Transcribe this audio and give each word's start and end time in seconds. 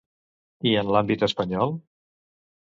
I 0.69 0.71
en 0.83 0.89
l'àmbit 0.95 1.27
espanyol? 1.29 1.77